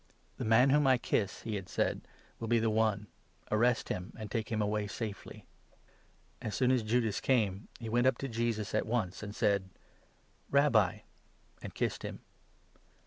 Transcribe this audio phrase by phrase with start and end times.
[0.37, 2.01] "The man whom I kiss," he had said,
[2.39, 3.05] "will be the one;
[3.51, 5.45] arrest him and take him away safely."
[6.41, 9.69] As soon as Judas came, he went up to Jesus at once, and said:
[10.49, 10.97] 45 "Rabbi!"
[11.61, 12.21] and kissed him.